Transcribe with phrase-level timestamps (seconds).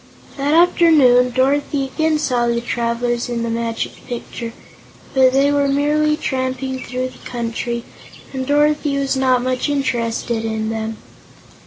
[0.35, 4.51] That afternoon Dorothy again saw the travelers in the Magic Picture,
[5.13, 7.83] but they were merely tramping through the country
[8.33, 10.97] and Dorothy was not much interested in them.